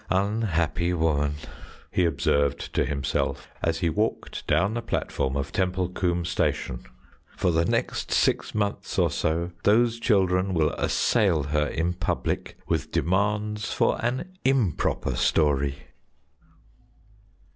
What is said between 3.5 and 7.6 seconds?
as he walked down the platform of Templecombe station; "for